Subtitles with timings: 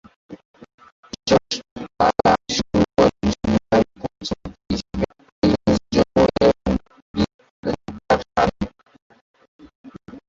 [1.27, 5.05] যশ চোপড়া কাজ শুরু করেন সহকারী পরিচালক হিসেবে
[5.35, 6.73] আই এস জোহর এবং
[7.13, 7.23] বি
[7.63, 8.65] আর চোপড়ার সাথে।